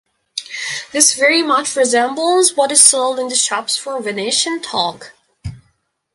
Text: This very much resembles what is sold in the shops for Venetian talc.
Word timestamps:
This 0.93 1.13
very 1.13 1.43
much 1.43 1.75
resembles 1.75 2.55
what 2.57 2.71
is 2.71 2.81
sold 2.83 3.19
in 3.19 3.27
the 3.27 3.35
shops 3.35 3.77
for 3.77 4.01
Venetian 4.01 4.59
talc. 4.59 5.13